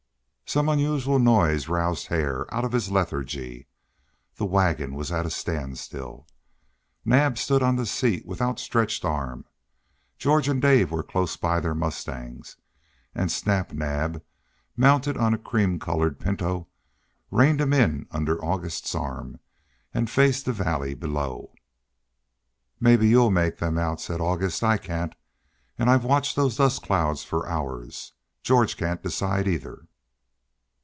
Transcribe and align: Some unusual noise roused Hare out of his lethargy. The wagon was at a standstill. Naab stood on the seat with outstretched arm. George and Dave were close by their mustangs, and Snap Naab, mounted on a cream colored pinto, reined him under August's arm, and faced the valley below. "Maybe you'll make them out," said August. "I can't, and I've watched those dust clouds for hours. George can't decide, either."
Some 0.53 0.67
unusual 0.67 1.17
noise 1.17 1.69
roused 1.69 2.07
Hare 2.07 2.45
out 2.53 2.65
of 2.65 2.73
his 2.73 2.91
lethargy. 2.91 3.67
The 4.35 4.43
wagon 4.43 4.95
was 4.95 5.09
at 5.09 5.25
a 5.25 5.29
standstill. 5.29 6.27
Naab 7.05 7.37
stood 7.37 7.63
on 7.63 7.77
the 7.77 7.85
seat 7.85 8.25
with 8.25 8.41
outstretched 8.41 9.05
arm. 9.05 9.45
George 10.17 10.49
and 10.49 10.61
Dave 10.61 10.91
were 10.91 11.03
close 11.03 11.37
by 11.37 11.61
their 11.61 11.73
mustangs, 11.73 12.57
and 13.15 13.31
Snap 13.31 13.71
Naab, 13.71 14.21
mounted 14.75 15.15
on 15.15 15.33
a 15.33 15.37
cream 15.37 15.79
colored 15.79 16.19
pinto, 16.19 16.67
reined 17.31 17.61
him 17.61 18.05
under 18.11 18.43
August's 18.43 18.93
arm, 18.93 19.39
and 19.93 20.09
faced 20.09 20.43
the 20.43 20.51
valley 20.51 20.93
below. 20.93 21.53
"Maybe 22.77 23.07
you'll 23.07 23.31
make 23.31 23.59
them 23.59 23.77
out," 23.77 24.01
said 24.01 24.19
August. 24.19 24.65
"I 24.65 24.75
can't, 24.75 25.15
and 25.77 25.89
I've 25.89 26.03
watched 26.03 26.35
those 26.35 26.57
dust 26.57 26.83
clouds 26.83 27.23
for 27.23 27.47
hours. 27.47 28.11
George 28.43 28.75
can't 28.75 29.01
decide, 29.01 29.47
either." 29.47 29.85